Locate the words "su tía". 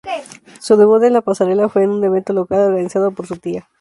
3.27-3.69